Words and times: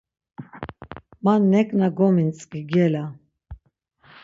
Man 1.23 1.41
neǩna 1.51 1.87
gomintzǩi 1.97 2.61
gela. 2.69 3.05